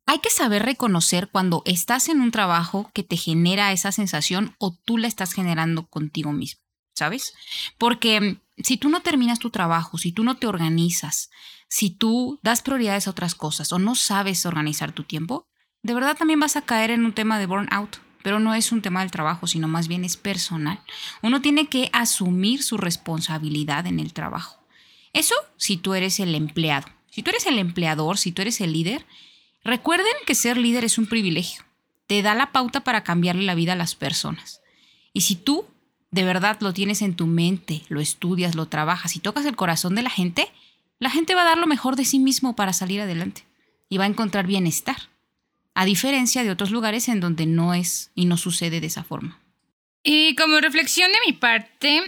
hay 0.07 0.21
que 0.21 0.31
saber 0.31 0.63
reconocer 0.63 1.29
cuando 1.29 1.63
estás 1.65 2.09
en 2.09 2.21
un 2.21 2.31
trabajo 2.31 2.89
que 2.95 3.03
te 3.03 3.17
genera 3.17 3.73
esa 3.73 3.91
sensación 3.91 4.55
o 4.61 4.79
tú 4.85 4.97
la 4.97 5.09
estás 5.09 5.33
generando 5.33 5.89
contigo 5.89 6.31
mismo, 6.31 6.63
¿sabes? 6.95 7.35
Porque 7.79 8.41
si 8.59 8.77
tú 8.77 8.91
no 8.91 9.03
terminas 9.03 9.41
tu 9.41 9.51
trabajo, 9.51 9.99
si 9.99 10.13
tú 10.13 10.23
no 10.23 10.37
te 10.37 10.47
organizas, 10.47 11.29
si 11.69 11.91
tú 11.91 12.39
das 12.45 12.63
prioridades 12.63 13.09
a 13.09 13.11
otras 13.11 13.35
cosas 13.35 13.73
o 13.73 13.81
no 13.81 13.97
sabes 13.97 14.47
organizar 14.47 14.93
tu 14.93 15.03
tiempo, 15.03 15.49
de 15.83 15.95
verdad 15.95 16.17
también 16.17 16.39
vas 16.39 16.55
a 16.55 16.63
caer 16.63 16.93
en 16.93 17.05
un 17.05 17.13
tema 17.13 17.41
de 17.41 17.47
burnout, 17.47 17.97
pero 18.23 18.41
no 18.41 18.55
es 18.55 18.73
un 18.73 18.83
tema 18.83 19.01
del 19.01 19.11
trabajo, 19.11 19.47
sino 19.47 19.69
más 19.69 19.89
bien 19.89 20.05
es 20.05 20.17
personal. 20.17 20.81
Uno 21.23 21.41
tiene 21.41 21.69
que 21.69 21.91
asumir 21.93 22.63
su 22.63 22.77
responsabilidad 22.77 23.87
en 23.87 24.01
el 24.01 24.13
trabajo. 24.13 24.59
Eso 25.13 25.35
si 25.57 25.77
tú 25.77 25.95
eres 25.95 26.21
el 26.21 26.35
empleado. 26.35 26.87
Si 27.11 27.23
tú 27.23 27.31
eres 27.31 27.47
el 27.47 27.59
empleador, 27.59 28.19
si 28.19 28.33
tú 28.33 28.43
eres 28.43 28.61
el 28.61 28.73
líder, 28.73 29.05
recuerden 29.65 30.13
que 30.27 30.35
ser 30.35 30.57
líder 30.57 30.85
es 30.85 30.99
un 30.99 31.07
privilegio. 31.07 31.65
Te 32.07 32.23
da 32.23 32.35
la 32.35 32.53
pauta 32.53 32.81
para 32.85 33.05
cambiarle 33.05 33.43
la 33.43 33.55
vida 33.55 33.73
a 33.73 33.77
las 33.77 33.95
personas. 33.95 34.61
Y 35.13 35.23
si 35.23 35.35
tú 35.35 35.67
de 36.11 36.25
verdad 36.25 36.59
lo 36.61 36.73
tienes 36.73 37.03
en 37.03 37.15
tu 37.15 37.27
mente, 37.27 37.83
lo 37.89 38.01
estudias, 38.01 38.55
lo 38.55 38.67
trabajas 38.67 39.17
y 39.17 39.21
tocas 39.21 39.47
el 39.47 39.57
corazón 39.57 39.95
de 39.95 40.03
la 40.03 40.11
gente, 40.11 40.51
la 40.99 41.11
gente 41.11 41.35
va 41.35 41.43
a 41.43 41.47
dar 41.47 41.59
lo 41.59 41.67
mejor 41.67 41.97
de 41.97 42.05
sí 42.05 42.19
mismo 42.19 42.57
para 42.57 42.73
salir 42.73 43.01
adelante 43.01 43.45
y 43.89 43.99
va 43.99 44.05
a 44.05 44.09
encontrar 44.09 44.47
bienestar 44.47 44.97
a 45.75 45.85
diferencia 45.85 46.45
de 46.45 46.51
otros 46.51 46.71
lugares 46.71 47.09
en 47.09 47.21
donde 47.21 47.47
no 47.47 47.75
es 47.75 48.11
y 48.15 48.27
no 48.27 48.37
sucede 48.37 48.81
de 48.81 48.87
esa 48.87 49.05
forma. 49.05 49.41
Y 50.03 50.35
como 50.35 50.61
reflexión 50.61 51.11
de 51.13 51.19
mi 51.27 51.33
parte, 51.33 52.01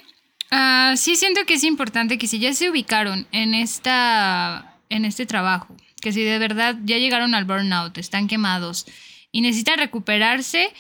uh, 0.51 0.97
sí 0.97 1.17
siento 1.17 1.45
que 1.47 1.55
es 1.55 1.65
importante 1.65 2.19
que 2.19 2.27
si 2.27 2.39
ya 2.39 2.53
se 2.55 2.71
ubicaron 2.71 3.27
en, 3.33 3.55
esta, 3.55 4.77
en 4.89 5.05
este 5.05 5.27
trabajo, 5.27 5.77
que 6.01 6.13
si 6.13 6.23
de 6.23 6.39
verdad 6.39 6.77
ya 6.85 6.99
llegaron 6.99 7.35
al 7.35 7.45
burnout, 7.45 7.97
están 7.99 8.29
quemados 8.29 8.87
y 9.31 9.41
necesitan 9.41 9.79
recuperarse, 9.79 10.73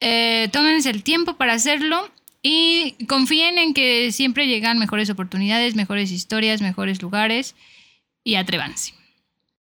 eh, 0.00 0.48
tómense 0.52 0.90
el 0.90 1.02
tiempo 1.02 1.36
para 1.36 1.54
hacerlo 1.54 2.10
y 2.42 2.96
confíen 3.06 3.58
en 3.58 3.74
que 3.74 4.12
siempre 4.12 4.46
llegan 4.46 4.78
mejores 4.78 5.10
oportunidades, 5.10 5.74
mejores 5.74 6.12
historias, 6.12 6.60
mejores 6.60 7.02
lugares 7.02 7.54
y 8.22 8.36
atrévanse. 8.36 8.94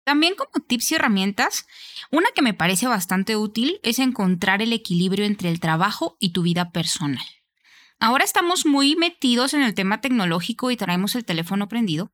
También 0.07 0.37
como 0.37 0.65
tips 0.65 0.93
y 0.93 0.95
herramientas, 0.95 1.67
una 2.13 2.29
que 2.33 2.41
me 2.41 2.55
parece 2.55 2.87
bastante 2.87 3.35
útil 3.35 3.81
es 3.83 3.99
encontrar 3.99 4.63
el 4.63 4.73
equilibrio 4.73 5.25
entre 5.25 5.49
el 5.49 5.59
trabajo 5.59 6.17
y 6.21 6.31
tu 6.31 6.43
vida 6.43 6.71
personal. 6.71 7.27
Ahora 7.99 8.23
estamos 8.23 8.67
muy 8.67 8.95
metidos 8.95 9.53
en 9.53 9.63
el 9.63 9.75
tema 9.75 10.01
tecnológico 10.01 10.71
y 10.71 10.77
traemos 10.77 11.17
el 11.17 11.25
teléfono 11.25 11.67
prendido 11.67 12.13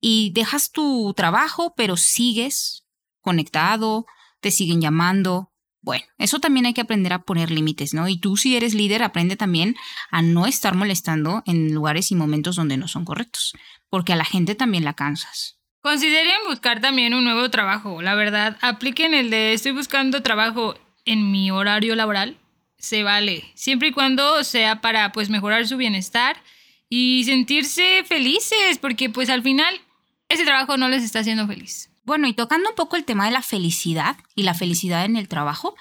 y 0.00 0.30
dejas 0.32 0.70
tu 0.70 1.12
trabajo, 1.16 1.74
pero 1.76 1.96
sigues 1.96 2.86
conectado, 3.20 4.06
te 4.40 4.52
siguen 4.52 4.80
llamando. 4.80 5.52
Bueno, 5.80 6.04
eso 6.18 6.38
también 6.38 6.66
hay 6.66 6.72
que 6.72 6.82
aprender 6.82 7.12
a 7.12 7.22
poner 7.22 7.50
límites, 7.50 7.94
¿no? 7.94 8.06
Y 8.06 8.20
tú 8.20 8.36
si 8.36 8.54
eres 8.54 8.74
líder, 8.74 9.02
aprende 9.02 9.34
también 9.34 9.74
a 10.12 10.22
no 10.22 10.46
estar 10.46 10.76
molestando 10.76 11.42
en 11.46 11.74
lugares 11.74 12.12
y 12.12 12.14
momentos 12.14 12.54
donde 12.54 12.76
no 12.76 12.86
son 12.86 13.04
correctos, 13.04 13.54
porque 13.88 14.12
a 14.12 14.16
la 14.16 14.24
gente 14.24 14.54
también 14.54 14.84
la 14.84 14.94
cansas. 14.94 15.57
Consideren 15.80 16.36
buscar 16.48 16.80
también 16.80 17.14
un 17.14 17.24
nuevo 17.24 17.50
trabajo, 17.50 18.02
la 18.02 18.14
verdad. 18.14 18.56
Apliquen 18.60 19.14
el 19.14 19.30
de 19.30 19.52
estoy 19.52 19.72
buscando 19.72 20.22
trabajo 20.22 20.76
en 21.04 21.30
mi 21.30 21.50
horario 21.50 21.94
laboral. 21.94 22.36
Se 22.78 23.02
vale, 23.02 23.44
siempre 23.54 23.88
y 23.88 23.92
cuando 23.92 24.44
sea 24.44 24.80
para 24.80 25.12
pues 25.12 25.30
mejorar 25.30 25.66
su 25.66 25.76
bienestar 25.76 26.42
y 26.88 27.24
sentirse 27.24 28.04
felices, 28.04 28.78
porque 28.80 29.10
pues 29.10 29.30
al 29.30 29.42
final 29.42 29.80
ese 30.28 30.44
trabajo 30.44 30.76
no 30.76 30.88
les 30.88 31.02
está 31.02 31.20
haciendo 31.20 31.46
feliz. 31.46 31.90
Bueno, 32.04 32.26
y 32.26 32.32
tocando 32.32 32.70
un 32.70 32.76
poco 32.76 32.96
el 32.96 33.04
tema 33.04 33.26
de 33.26 33.32
la 33.32 33.42
felicidad 33.42 34.16
y 34.34 34.42
la 34.42 34.54
felicidad 34.54 35.04
en 35.04 35.16
el 35.16 35.28
trabajo, 35.28 35.76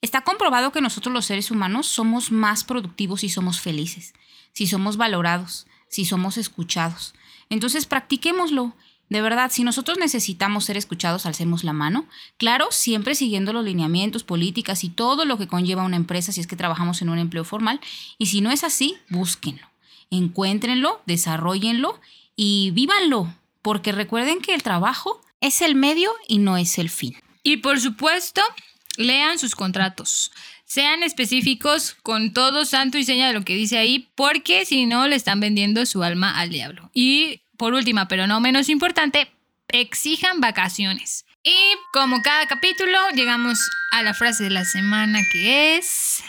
está 0.00 0.22
comprobado 0.22 0.72
que 0.72 0.80
nosotros 0.80 1.12
los 1.12 1.26
seres 1.26 1.50
humanos 1.50 1.86
somos 1.86 2.30
más 2.30 2.64
productivos 2.64 3.24
y 3.24 3.28
somos 3.28 3.60
felices, 3.60 4.14
si 4.52 4.66
somos 4.66 4.96
valorados, 4.96 5.66
si 5.88 6.04
somos 6.04 6.36
escuchados. 6.36 7.14
Entonces 7.50 7.86
practiquémoslo 7.86 8.74
de 9.08 9.22
verdad, 9.22 9.50
si 9.50 9.64
nosotros 9.64 9.96
necesitamos 9.98 10.66
ser 10.66 10.76
escuchados, 10.76 11.24
alcemos 11.24 11.64
la 11.64 11.72
mano. 11.72 12.06
Claro, 12.36 12.68
siempre 12.70 13.14
siguiendo 13.14 13.52
los 13.52 13.64
lineamientos, 13.64 14.22
políticas 14.22 14.84
y 14.84 14.90
todo 14.90 15.24
lo 15.24 15.38
que 15.38 15.48
conlleva 15.48 15.84
una 15.84 15.96
empresa 15.96 16.30
si 16.32 16.40
es 16.40 16.46
que 16.46 16.56
trabajamos 16.56 17.00
en 17.00 17.08
un 17.08 17.18
empleo 17.18 17.44
formal. 17.44 17.80
Y 18.18 18.26
si 18.26 18.40
no 18.42 18.50
es 18.50 18.64
así, 18.64 18.96
búsquenlo, 19.08 19.66
encuéntrenlo, 20.10 21.00
desarrollenlo 21.06 21.98
y 22.36 22.70
vívanlo. 22.72 23.34
Porque 23.62 23.92
recuerden 23.92 24.40
que 24.40 24.54
el 24.54 24.62
trabajo 24.62 25.20
es 25.40 25.62
el 25.62 25.74
medio 25.74 26.10
y 26.26 26.38
no 26.38 26.58
es 26.58 26.78
el 26.78 26.90
fin. 26.90 27.16
Y 27.42 27.58
por 27.58 27.80
supuesto, 27.80 28.42
lean 28.98 29.38
sus 29.38 29.54
contratos. 29.54 30.32
Sean 30.66 31.02
específicos 31.02 31.96
con 32.02 32.34
todo 32.34 32.66
santo 32.66 32.98
y 32.98 33.04
seña 33.04 33.28
de 33.28 33.32
lo 33.32 33.42
que 33.42 33.54
dice 33.54 33.78
ahí, 33.78 34.10
porque 34.14 34.66
si 34.66 34.84
no 34.84 35.08
le 35.08 35.16
están 35.16 35.40
vendiendo 35.40 35.86
su 35.86 36.02
alma 36.02 36.38
al 36.38 36.50
diablo. 36.50 36.90
Y 36.92 37.40
por 37.58 37.74
última, 37.74 38.08
pero 38.08 38.26
no 38.26 38.40
menos 38.40 38.68
importante, 38.68 39.30
exijan 39.68 40.40
vacaciones. 40.40 41.26
Y 41.42 41.56
como 41.92 42.22
cada 42.22 42.46
capítulo, 42.46 42.98
llegamos 43.14 43.58
a 43.92 44.02
la 44.02 44.14
frase 44.14 44.44
de 44.44 44.50
la 44.50 44.64
semana 44.64 45.20
que 45.30 45.76
es... 45.76 46.22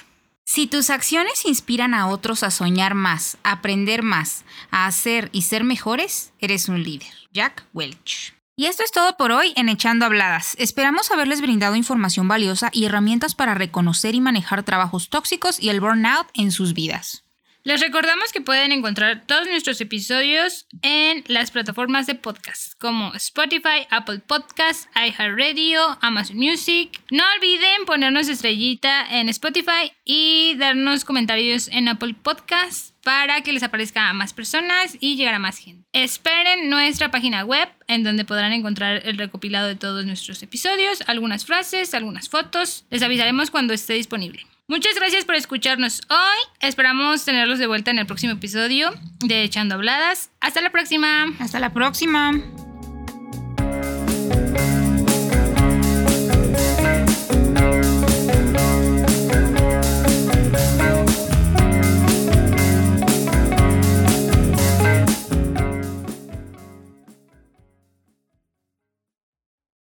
Si 0.43 0.65
tus 0.65 0.89
acciones 0.89 1.45
inspiran 1.45 1.93
a 1.93 2.07
otros 2.07 2.41
a 2.41 2.49
soñar 2.49 2.95
más, 2.95 3.37
aprender 3.43 4.01
más, 4.01 4.45
a 4.71 4.87
hacer 4.87 5.29
y 5.31 5.43
ser 5.43 5.63
mejores, 5.63 6.33
eres 6.39 6.69
un 6.69 6.81
líder. 6.83 7.13
Jack 7.31 7.65
Welch. 7.71 8.33
Y 8.55 8.65
esto 8.65 8.83
es 8.83 8.91
todo 8.91 9.15
por 9.15 9.31
hoy 9.31 9.53
en 9.55 9.69
Echando 9.69 10.05
Habladas. 10.05 10.55
Esperamos 10.57 11.11
haberles 11.11 11.39
brindado 11.39 11.75
información 11.75 12.27
valiosa 12.27 12.71
y 12.73 12.85
herramientas 12.85 13.35
para 13.35 13.53
reconocer 13.53 14.15
y 14.15 14.21
manejar 14.21 14.63
trabajos 14.63 15.09
tóxicos 15.09 15.59
y 15.61 15.69
el 15.69 15.79
burnout 15.79 16.27
en 16.33 16.51
sus 16.51 16.73
vidas. 16.73 17.23
Les 17.69 17.81
recordamos 17.81 18.33
que 18.33 18.41
pueden 18.41 18.71
encontrar 18.71 19.27
todos 19.27 19.47
nuestros 19.47 19.79
episodios 19.79 20.65
en 20.81 21.23
las 21.27 21.51
plataformas 21.51 22.07
de 22.07 22.15
podcast 22.15 22.73
como 22.79 23.13
Spotify, 23.13 23.85
Apple 23.91 24.21
Podcasts, 24.25 24.89
iHeartRadio, 24.95 25.99
Amazon 26.01 26.37
Music. 26.37 26.99
No 27.11 27.23
olviden 27.35 27.85
ponernos 27.85 28.27
estrellita 28.27 29.05
en 29.11 29.29
Spotify 29.29 29.93
y 30.03 30.55
darnos 30.57 31.05
comentarios 31.05 31.67
en 31.67 31.89
Apple 31.89 32.15
Podcasts 32.15 32.95
para 33.03 33.41
que 33.41 33.53
les 33.53 33.61
aparezca 33.61 34.09
a 34.09 34.13
más 34.13 34.33
personas 34.33 34.97
y 34.99 35.15
llegar 35.15 35.35
a 35.35 35.39
más 35.39 35.59
gente. 35.59 35.85
Esperen 35.93 36.71
nuestra 36.71 37.11
página 37.11 37.45
web 37.45 37.69
en 37.87 38.03
donde 38.03 38.25
podrán 38.25 38.51
encontrar 38.51 39.03
el 39.05 39.19
recopilado 39.19 39.67
de 39.67 39.75
todos 39.75 40.07
nuestros 40.07 40.41
episodios, 40.41 41.03
algunas 41.05 41.45
frases, 41.45 41.93
algunas 41.93 42.29
fotos. 42.29 42.85
Les 42.89 43.03
avisaremos 43.03 43.51
cuando 43.51 43.75
esté 43.75 43.93
disponible. 43.93 44.47
Muchas 44.69 44.93
gracias 44.93 45.25
por 45.25 45.33
escucharnos 45.33 46.01
hoy. 46.11 46.67
Esperamos 46.67 47.25
tenerlos 47.25 47.57
de 47.57 47.65
vuelta 47.65 47.89
en 47.89 47.97
el 47.97 48.05
próximo 48.05 48.33
episodio 48.33 48.91
de 49.19 49.41
Echando 49.41 49.73
Habladas. 49.73 50.29
Hasta 50.41 50.61
la 50.61 50.69
próxima. 50.69 51.25
Hasta 51.39 51.59
la 51.59 51.73
próxima. 51.73 52.39